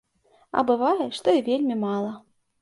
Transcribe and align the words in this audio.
А 0.61 0.63
бывае, 0.69 1.05
што 1.19 1.35
і 1.41 1.45
вельмі 1.51 1.79
мала. 1.85 2.11